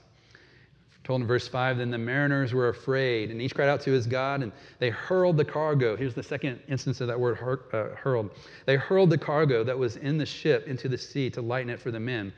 [1.03, 4.07] Told in verse 5 then the mariners were afraid and each cried out to his
[4.07, 5.95] god and they hurled the cargo.
[5.95, 7.37] Here's the second instance of that word
[7.71, 8.31] uh, hurled.
[8.65, 11.79] They hurled the cargo that was in the ship into the sea to lighten it
[11.79, 12.33] for the men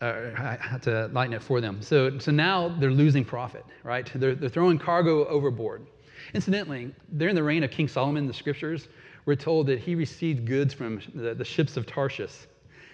[0.00, 1.82] uh, to lighten it for them.
[1.82, 4.10] So, so now they're losing profit right?
[4.14, 5.86] They're, they're throwing cargo overboard.
[6.34, 8.88] Incidentally during the reign of king solomon the scriptures
[9.24, 12.46] we're told that he received goods from the, the ships of tarshish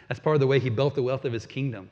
[0.08, 1.90] that's part of the way he built the wealth of his kingdom.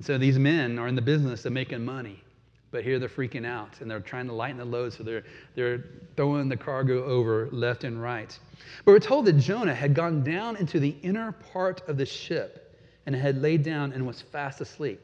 [0.00, 2.22] So these men are in the business of making money,
[2.70, 5.84] but here they're freaking out and they're trying to lighten the load, so they're, they're
[6.16, 8.38] throwing the cargo over left and right.
[8.84, 12.69] But we're told that Jonah had gone down into the inner part of the ship
[13.06, 15.00] and had laid down and was fast asleep.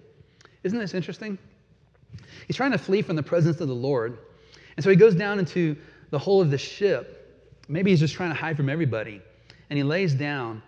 [0.63, 1.39] Isn't this interesting?
[2.47, 4.19] He's trying to flee from the presence of the Lord.
[4.77, 5.77] And so he goes down into
[6.11, 7.63] the hull of the ship.
[7.69, 9.21] Maybe he's just trying to hide from everybody.
[9.71, 10.63] And he lays down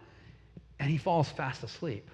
[0.81, 2.09] and he falls fast asleep.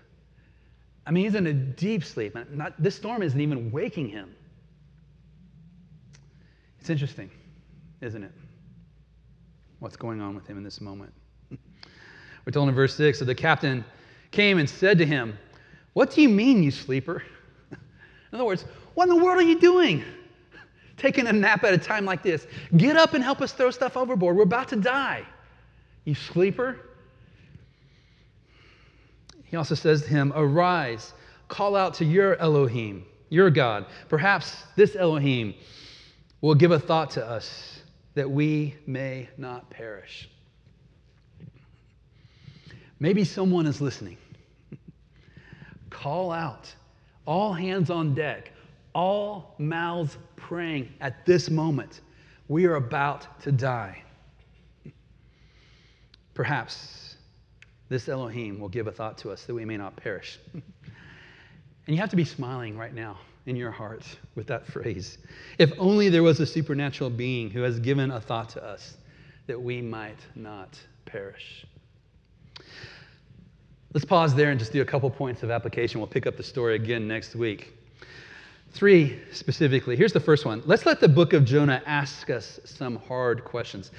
[1.07, 2.37] I mean, he's in a deep sleep.
[2.50, 4.35] Not, this storm isn't even waking him.
[6.81, 7.31] It's interesting,
[8.00, 8.33] isn't it?
[9.79, 11.12] What's going on with him in this moment?
[11.50, 13.85] We're told in verse 6 that the captain
[14.35, 15.38] came and said to him,
[15.94, 17.23] What do you mean, you sleeper?
[17.70, 17.79] In
[18.35, 20.05] other words, what in the world are you doing?
[20.97, 22.47] Taking a nap at a time like this.
[22.77, 24.37] Get up and help us throw stuff overboard.
[24.37, 25.25] We're about to die.
[26.05, 26.79] You sleeper?
[29.44, 31.12] He also says to him, Arise,
[31.49, 33.87] call out to your Elohim, your God.
[34.09, 35.55] Perhaps this Elohim
[36.40, 37.81] will give a thought to us
[38.14, 40.29] that we may not perish.
[43.01, 44.18] Maybe someone is listening.
[45.94, 46.74] Call out.
[47.24, 48.50] All hands on deck.
[48.94, 52.00] All mouths praying at this moment.
[52.48, 54.02] We are about to die.
[56.35, 57.16] Perhaps
[57.88, 60.40] this Elohim will give a thought to us that we may not perish.
[60.52, 60.62] and
[61.87, 64.04] you have to be smiling right now in your heart
[64.35, 65.18] with that phrase.
[65.59, 68.96] If only there was a supernatural being who has given a thought to us
[69.46, 71.66] that we might not perish.
[73.94, 76.00] Let's pause there and just do a couple points of application.
[76.00, 77.74] We'll pick up the story again next week.
[78.72, 79.94] Three specifically.
[79.94, 80.64] Here's the first one.
[80.66, 83.92] Let's let the book of Jonah ask us some hard questions.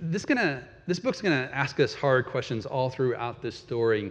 [0.00, 4.10] This, gonna, this book's going to ask us hard questions all throughout this story.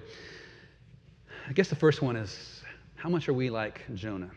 [1.49, 2.61] I guess the first one is
[2.93, 4.29] how much are we like Jonah?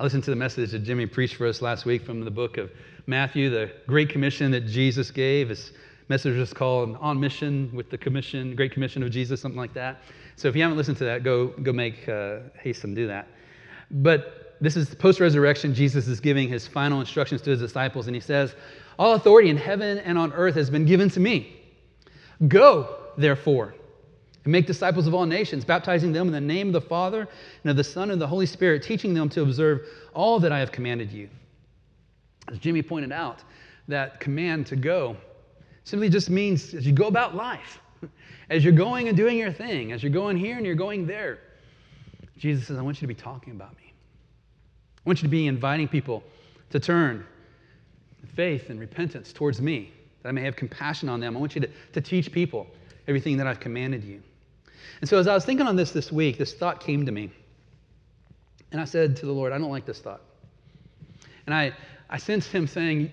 [0.00, 2.58] I listened to the message that Jimmy preached for us last week from the book
[2.58, 2.72] of
[3.06, 5.50] Matthew, the Great Commission that Jesus gave.
[5.50, 5.70] His
[6.08, 10.02] message was called On Mission with the Commission, Great Commission of Jesus, something like that.
[10.36, 13.28] So if you haven't listened to that, go, go make uh, haste and do that.
[13.90, 15.74] But this is post resurrection.
[15.74, 18.54] Jesus is giving his final instructions to his disciples, and he says,
[18.98, 21.56] All authority in heaven and on earth has been given to me.
[22.48, 23.74] Go, therefore,
[24.44, 27.28] and make disciples of all nations, baptizing them in the name of the Father
[27.64, 29.82] and of the Son and the Holy Spirit, teaching them to observe
[30.14, 31.28] all that I have commanded you.
[32.50, 33.42] As Jimmy pointed out,
[33.88, 35.16] that command to go
[35.86, 37.80] simply just means as you go about life,
[38.50, 41.38] as you're going and doing your thing, as you're going here and you're going there,
[42.36, 43.92] Jesus says, I want you to be talking about me.
[44.98, 46.24] I want you to be inviting people
[46.70, 47.24] to turn
[48.34, 51.36] faith and repentance towards me, that I may have compassion on them.
[51.36, 52.66] I want you to, to teach people
[53.06, 54.20] everything that I've commanded you.
[55.00, 57.30] And so as I was thinking on this this week, this thought came to me.
[58.72, 60.20] And I said to the Lord, I don't like this thought.
[61.46, 61.72] And I,
[62.10, 63.12] I sensed him saying,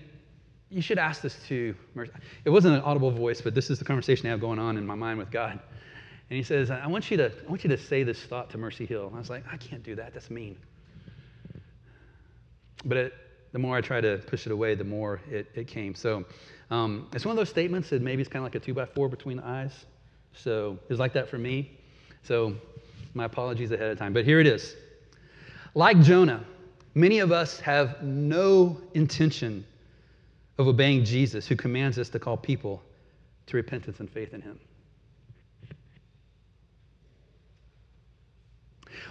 [0.74, 2.10] You should ask this to Mercy.
[2.44, 4.84] It wasn't an audible voice, but this is the conversation I have going on in
[4.84, 5.52] my mind with God.
[5.52, 8.58] And he says, I want you to, I want you to say this thought to
[8.58, 9.06] Mercy Hill.
[9.06, 10.12] And I was like, I can't do that.
[10.14, 10.56] That's mean.
[12.84, 13.12] But it,
[13.52, 15.94] the more I tried to push it away, the more it, it came.
[15.94, 16.24] So
[16.72, 18.84] um, it's one of those statements that maybe it's kind of like a two by
[18.84, 19.84] four between the eyes.
[20.32, 21.70] So it's like that for me.
[22.24, 22.56] So
[23.14, 24.12] my apologies ahead of time.
[24.12, 24.74] But here it is.
[25.76, 26.44] Like Jonah,
[26.96, 29.64] many of us have no intention
[30.58, 32.82] of obeying Jesus, who commands us to call people
[33.46, 34.58] to repentance and faith in him.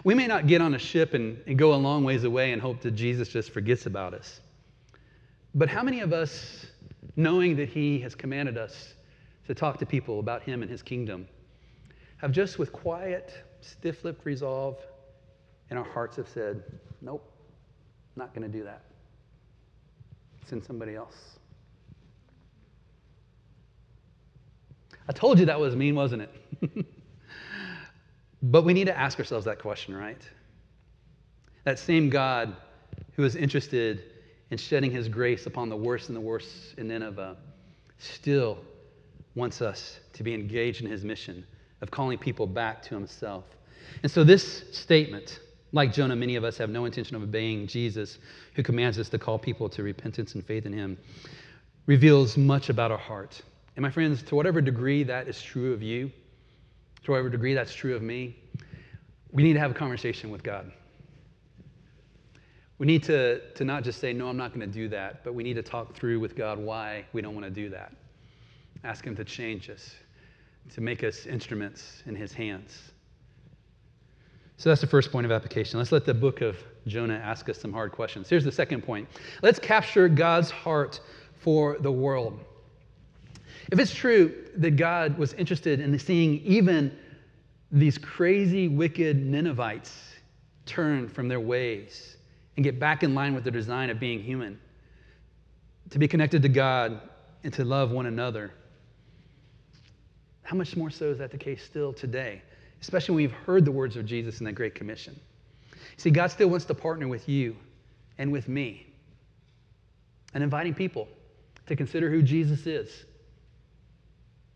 [0.03, 2.61] We may not get on a ship and, and, go a long ways away and
[2.61, 4.41] hope that Jesus just forgets about us.
[5.55, 6.65] But how many of us,
[7.15, 8.95] knowing that he has commanded us
[9.47, 11.27] to talk to people about him and his kingdom,
[12.17, 14.77] have just with quiet, stiff lipped resolve
[15.69, 16.63] in our hearts have said,
[17.01, 17.29] Nope,
[18.15, 18.81] not going to do that.
[20.47, 21.15] Send somebody else.
[25.07, 26.23] I told you that was mean, wasn't
[26.61, 26.85] it?
[28.43, 30.21] but we need to ask ourselves that question, right?
[31.65, 32.55] That same God
[33.15, 34.03] who is interested
[34.51, 37.37] in shedding his grace upon the worst and the worst in Nineveh
[37.97, 38.59] still
[39.35, 41.45] wants us to be engaged in his mission
[41.81, 43.45] of calling people back to himself.
[44.03, 45.39] And so, this statement,
[45.73, 48.19] like Jonah, many of us have no intention of obeying Jesus,
[48.53, 50.97] who commands us to call people to repentance and faith in him,
[51.87, 53.41] reveals much about our heart.
[53.75, 56.11] And my friends, to whatever degree that is true of you,
[57.03, 58.37] to whatever degree that's true of me,
[59.31, 60.71] we need to have a conversation with God.
[62.77, 65.33] We need to, to not just say, no, I'm not going to do that, but
[65.33, 67.93] we need to talk through with God why we don't want to do that.
[68.83, 69.95] Ask Him to change us,
[70.75, 72.92] to make us instruments in His hands.
[74.57, 75.79] So that's the first point of application.
[75.79, 78.29] Let's let the book of Jonah ask us some hard questions.
[78.29, 79.07] Here's the second point
[79.41, 80.99] let's capture God's heart
[81.39, 82.39] for the world.
[83.71, 86.95] If it's true that God was interested in seeing even
[87.71, 90.13] these crazy, wicked Ninevites
[90.65, 92.17] turn from their ways
[92.55, 94.59] and get back in line with the design of being human,
[95.89, 97.01] to be connected to God
[97.43, 98.53] and to love one another,
[100.43, 102.41] how much more so is that the case still today?
[102.83, 105.17] Especially when we've heard the words of Jesus in that Great Commission.
[105.95, 107.55] See, God still wants to partner with you
[108.17, 108.85] and with me
[110.33, 111.07] and inviting people
[111.67, 113.05] to consider who Jesus is,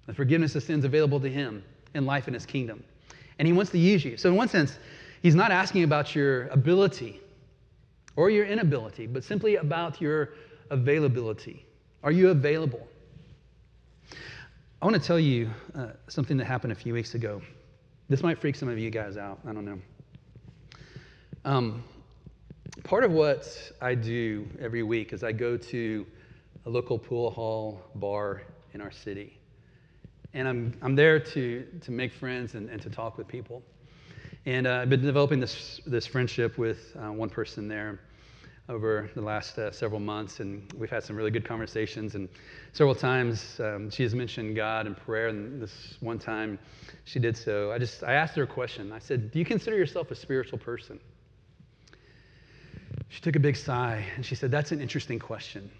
[0.07, 1.63] the forgiveness of sins available to Him,
[1.93, 2.83] and life in His kingdom.
[3.39, 4.17] And He wants to use you.
[4.17, 4.77] So, in one sense,
[5.21, 7.21] He's not asking about your ability
[8.17, 10.33] or your inability, but simply about your
[10.69, 11.65] availability.
[12.03, 12.85] Are you available?
[14.81, 17.41] I want to tell you uh, something that happened a few weeks ago.
[18.09, 19.39] This might freak some of you guys out.
[19.45, 19.79] I don't know.
[21.43, 21.83] Um,
[22.83, 26.05] part of what I do every week is I go to
[26.65, 28.43] a local pool hall bar
[28.73, 29.37] in our city.
[30.33, 33.61] And I'm, I'm there to, to make friends and, and to talk with people.
[34.45, 37.99] And uh, I've been developing this, this friendship with uh, one person there
[38.69, 42.15] over the last uh, several months, and we've had some really good conversations.
[42.15, 42.27] And
[42.73, 46.59] several times um, she has mentioned God and prayer, and this one time
[47.05, 47.71] she did so.
[47.71, 48.91] I just I asked her a question.
[48.91, 50.99] I said, "Do you consider yourself a spiritual person?"
[53.09, 55.71] She took a big sigh and she said, "That's an interesting question.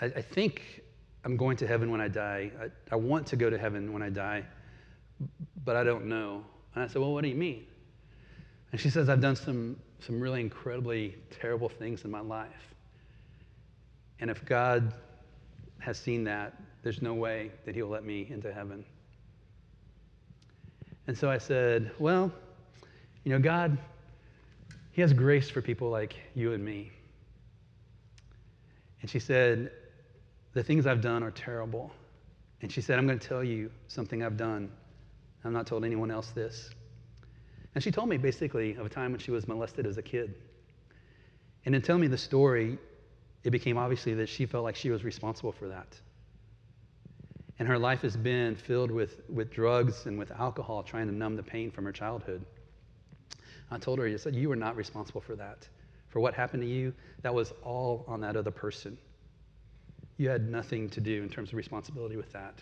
[0.00, 0.82] I, I think
[1.24, 2.52] I'm going to heaven when I die.
[2.60, 4.44] I, I want to go to heaven when I die,
[5.64, 7.66] but I don't know." And I said, "Well, what do you mean?"
[8.70, 12.74] And she says, "I've done some some really incredibly terrible things in my life.
[14.20, 14.94] And if God
[15.78, 18.84] has seen that, there's no way that He'll let me into heaven.
[21.06, 22.32] And so I said, Well,
[23.24, 23.76] you know, God,
[24.92, 26.90] He has grace for people like you and me.
[29.00, 29.72] And she said,
[30.52, 31.90] The things I've done are terrible.
[32.62, 34.70] And she said, I'm going to tell you something I've done.
[35.44, 36.70] I've not told anyone else this.
[37.74, 40.34] And she told me basically of a time when she was molested as a kid.
[41.64, 42.78] And in telling me the story,
[43.44, 45.98] it became obviously that she felt like she was responsible for that.
[47.58, 51.36] And her life has been filled with, with drugs and with alcohol, trying to numb
[51.36, 52.44] the pain from her childhood.
[53.70, 55.68] I told her, I said, You were not responsible for that.
[56.08, 56.92] For what happened to you,
[57.22, 58.98] that was all on that other person.
[60.16, 62.54] You had nothing to do in terms of responsibility with that.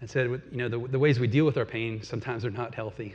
[0.00, 2.74] And said, You know, the, the ways we deal with our pain sometimes are not
[2.74, 3.14] healthy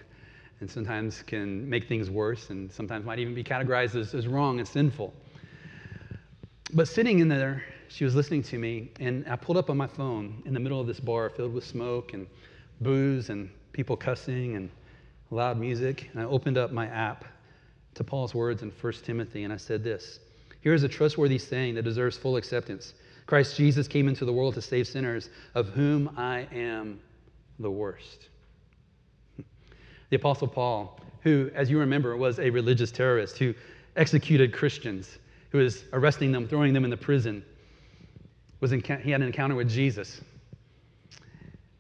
[0.62, 4.60] and sometimes can make things worse and sometimes might even be categorized as, as wrong
[4.60, 5.14] and sinful.
[6.74, 9.88] But sitting in there, she was listening to me, and I pulled up on my
[9.88, 12.28] phone in the middle of this bar filled with smoke and
[12.82, 14.70] booze and people cussing and
[15.32, 16.10] loud music.
[16.12, 17.26] And I opened up my app
[17.96, 20.20] to Paul's words in 1 Timothy, and I said this
[20.62, 22.94] Here is a trustworthy saying that deserves full acceptance
[23.30, 27.00] Christ Jesus came into the world to save sinners, of whom I am
[27.60, 28.30] the worst.
[30.10, 33.54] The Apostle Paul, who, as you remember, was a religious terrorist who
[33.96, 35.20] executed Christians,
[35.52, 37.44] who was arresting them, throwing them in the prison,
[38.60, 40.22] was in, he had an encounter with Jesus.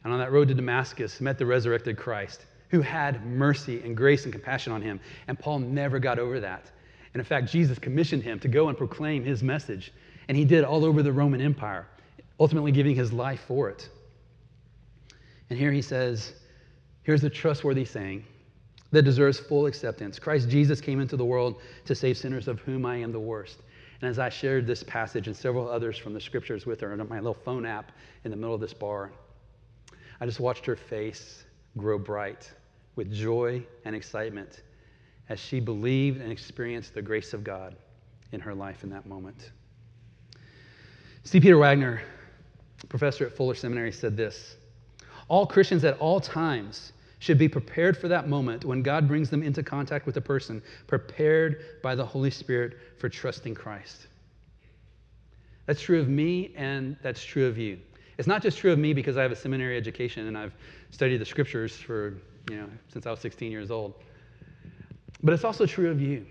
[0.04, 4.24] And on that road to Damascus, met the resurrected Christ, who had mercy and grace
[4.24, 5.00] and compassion on him.
[5.28, 6.72] And Paul never got over that.
[7.14, 9.92] And in fact, Jesus commissioned him to go and proclaim his message.
[10.28, 11.88] And he did all over the Roman Empire,
[12.40, 13.90] ultimately giving his life for it.
[15.50, 16.34] And here he says,
[17.10, 18.24] Here's a trustworthy saying
[18.92, 22.86] that deserves full acceptance Christ Jesus came into the world to save sinners, of whom
[22.86, 23.64] I am the worst.
[24.00, 27.10] And as I shared this passage and several others from the scriptures with her on
[27.10, 27.94] my little phone app
[28.26, 29.12] in the middle of this bar,
[30.22, 31.46] I just watched her face
[31.80, 32.52] grow bright
[32.96, 34.62] with joy and excitement
[35.30, 37.76] as she believed and experienced the grace of God
[38.34, 39.50] in her life in that moment.
[41.24, 41.40] C.
[41.40, 42.04] Peter Wagner,
[42.88, 44.58] professor at Fuller Seminary, said this
[45.28, 49.44] All Christians at all times should be prepared for that moment when God brings them
[49.44, 54.08] into contact with a person, prepared by the Holy Spirit for trusting Christ.
[55.66, 57.78] That's true of me, and that's true of you.
[58.18, 60.54] It's not just true of me because I have a seminary education and I've
[60.92, 62.18] studied the scriptures for,
[62.50, 63.94] you know, since I was 16 years old.
[65.22, 66.26] But it's also true of you.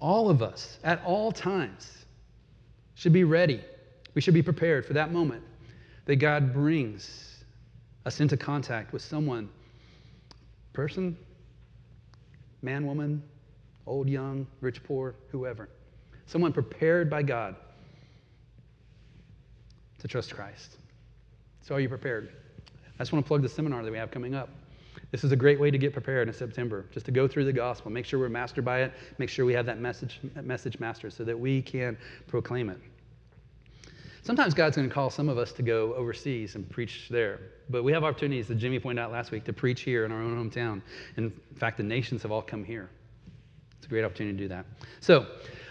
[0.00, 2.04] All of us, at all times,
[2.94, 3.60] should be ready.
[4.14, 5.42] We should be prepared for that moment
[6.06, 7.44] that God brings
[8.04, 9.48] us into contact with someone
[10.74, 11.16] person,
[12.60, 13.22] man, woman,
[13.86, 15.70] old, young, rich, poor, whoever.
[16.26, 17.56] Someone prepared by God
[19.98, 20.76] to trust Christ.
[21.62, 22.30] So, are you prepared?
[22.94, 24.50] I just want to plug the seminar that we have coming up.
[25.10, 27.52] This is a great way to get prepared in September, just to go through the
[27.52, 31.08] gospel, make sure we're mastered by it, make sure we have that message, message master
[31.08, 31.96] so that we can
[32.26, 32.78] proclaim it.
[34.24, 37.40] Sometimes God's going to call some of us to go overseas and preach there.
[37.68, 40.18] But we have opportunities, as Jimmy pointed out last week, to preach here in our
[40.18, 40.80] own hometown.
[41.18, 42.88] In fact, the nations have all come here.
[43.76, 44.64] It's a great opportunity to do that.
[45.00, 45.26] So,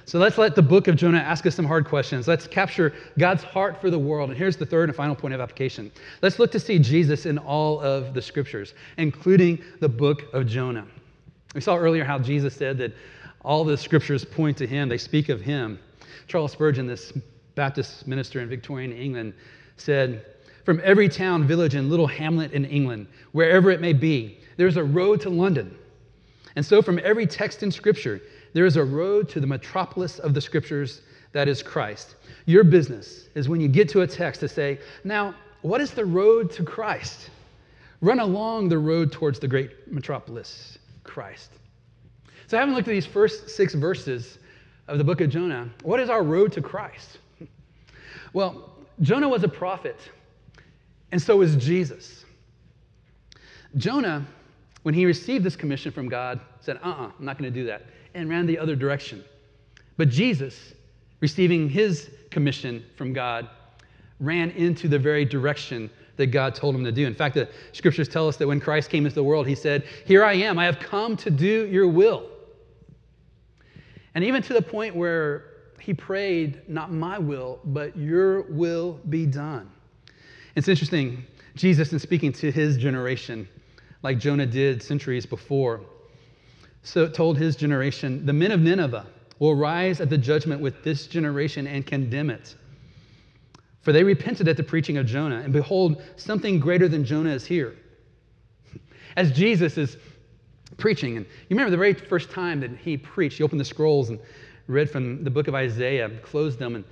[0.06, 2.28] so let's let the book of Jonah ask us some hard questions.
[2.28, 4.30] Let's capture God's heart for the world.
[4.30, 5.92] And here's the third and final point of application.
[6.22, 10.86] Let's look to see Jesus in all of the scriptures, including the book of Jonah.
[11.56, 12.94] We saw earlier how Jesus said that
[13.42, 15.80] all the scriptures point to him, they speak of him.
[16.28, 17.14] Charles Spurgeon, this
[17.56, 19.34] Baptist minister in Victorian England,
[19.78, 20.26] said,
[20.66, 24.84] From every town, village, and little hamlet in England, wherever it may be, there's a
[24.84, 25.76] road to London.
[26.56, 28.22] And so, from every text in Scripture,
[28.54, 31.02] there is a road to the metropolis of the Scriptures
[31.32, 32.16] that is Christ.
[32.46, 36.06] Your business is when you get to a text to say, Now, what is the
[36.06, 37.30] road to Christ?
[38.02, 41.52] Run along the road towards the great metropolis, Christ.
[42.48, 44.38] So, having looked at these first six verses
[44.88, 47.20] of the book of Jonah, what is our road to Christ?
[48.34, 48.72] Well,
[49.02, 49.98] Jonah was a prophet,
[51.12, 52.26] and so was Jesus.
[53.78, 54.26] Jonah,
[54.82, 57.60] when he received this commission from God, said, Uh uh-uh, uh, I'm not going to
[57.60, 59.24] do that, and ran the other direction.
[59.98, 60.74] But Jesus,
[61.20, 63.50] receiving his commission from God,
[64.20, 67.08] ran into the very direction that God told him to do.
[67.08, 69.84] In fact, the scriptures tell us that when Christ came into the world, he said,
[70.06, 72.30] Here I am, I have come to do your will.
[74.16, 75.53] And even to the point where
[75.84, 79.70] he prayed, Not my will, but your will be done.
[80.56, 81.26] It's interesting,
[81.56, 83.50] Jesus, in speaking to his generation,
[84.02, 85.82] like Jonah did centuries before,
[86.84, 89.06] so told his generation, The men of Nineveh
[89.40, 92.56] will rise at the judgment with this generation and condemn it.
[93.82, 97.46] For they repented at the preaching of Jonah, and behold, something greater than Jonah is
[97.46, 97.76] here.
[99.18, 99.98] As Jesus is
[100.78, 101.18] preaching.
[101.18, 104.20] And you remember the very first time that he preached, he opened the scrolls and
[104.68, 106.84] read from the book of Isaiah, closed them, and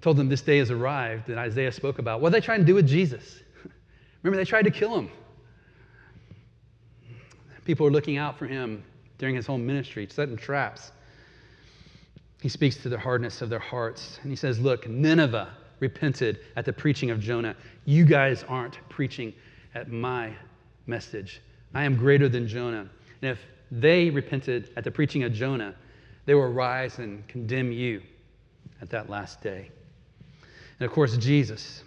[0.00, 2.20] told them this day has arrived that Isaiah spoke about.
[2.20, 3.40] What did they try to do with Jesus?
[4.22, 5.10] Remember, they tried to kill him.
[7.64, 8.82] People were looking out for him
[9.18, 10.90] during his whole ministry, setting traps.
[12.40, 16.64] He speaks to the hardness of their hearts, and he says, Look, Nineveh repented at
[16.64, 17.54] the preaching of Jonah.
[17.84, 19.32] You guys aren't preaching
[19.74, 20.34] at my
[20.86, 21.40] message.
[21.74, 22.88] I am greater than Jonah.
[23.20, 23.38] And if
[23.70, 25.74] they repented at the preaching of Jonah,
[26.24, 28.02] they will rise and condemn you
[28.80, 29.70] at that last day.
[30.78, 31.82] And of course, Jesus,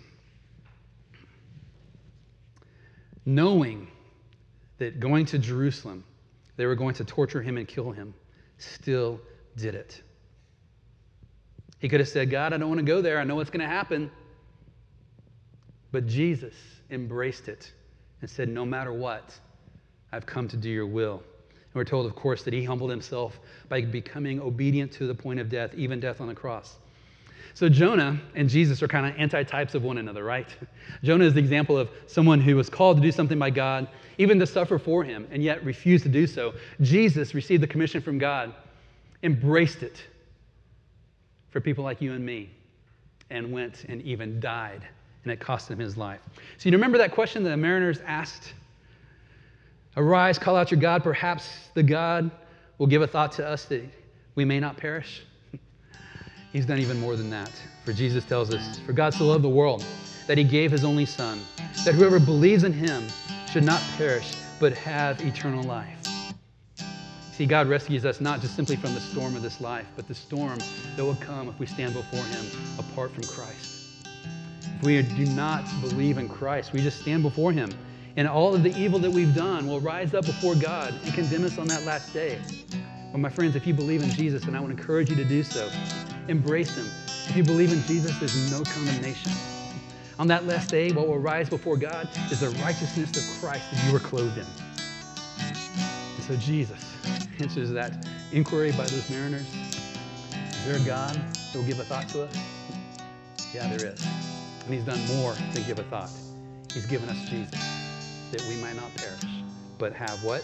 [3.26, 3.88] knowing
[4.78, 6.04] that going to Jerusalem,
[6.58, 8.14] they were going to torture him and kill him,
[8.58, 9.20] still
[9.58, 10.02] did it.
[11.80, 13.20] He could have said, God, I don't want to go there.
[13.20, 14.10] I know what's going to happen.
[15.92, 16.54] But Jesus
[16.90, 17.72] embraced it
[18.22, 19.38] and said, No matter what,
[20.12, 21.22] I've come to do your will.
[21.76, 25.50] We're told, of course, that he humbled himself by becoming obedient to the point of
[25.50, 26.78] death, even death on the cross.
[27.54, 30.48] So Jonah and Jesus are kind of antitypes of one another, right?
[31.04, 34.40] Jonah is the example of someone who was called to do something by God, even
[34.40, 36.54] to suffer for him, and yet refused to do so.
[36.80, 38.56] Jesus received the commission from God,
[39.22, 40.02] embraced it
[41.50, 42.52] for people like you and me,
[43.30, 44.88] and went and even died,
[45.24, 46.22] and it cost him his life.
[46.58, 48.54] So you remember that question that the mariners asked
[49.98, 51.04] Arise, call out your God.
[51.04, 52.30] Perhaps the God
[52.78, 53.84] will give a thought to us that
[54.36, 55.24] we may not perish.
[56.52, 57.52] He's done even more than that.
[57.86, 59.86] For Jesus tells us, For God so loved the world
[60.28, 61.40] that he gave his only Son,
[61.86, 63.08] that whoever believes in him
[63.50, 66.06] should not perish, but have eternal life.
[67.32, 70.16] See, God rescues us not just simply from the storm of this life, but the
[70.16, 70.58] storm
[70.96, 72.46] that will come if we stand before him
[72.80, 73.84] apart from Christ.
[74.78, 77.70] If we do not believe in Christ, we just stand before him
[78.18, 81.44] and all of the evil that we've done will rise up before God and condemn
[81.44, 82.40] us on that last day.
[83.12, 85.44] But my friends, if you believe in Jesus, and I would encourage you to do
[85.44, 85.70] so,
[86.28, 86.86] embrace him.
[87.30, 89.32] If you believe in Jesus, there's no condemnation.
[90.18, 93.86] On that last day, what will rise before God is the righteousness of Christ that
[93.86, 94.46] you were clothed in.
[96.16, 96.96] And so Jesus
[97.40, 99.48] answers that inquiry by those mariners.
[100.32, 102.38] Is there a God that will give a thought to us?
[103.54, 104.06] Yeah, there is.
[104.66, 106.12] And he's done more than give a thought.
[106.74, 107.85] He's given us Jesus
[108.32, 109.44] that we might not perish,
[109.78, 110.44] but have what?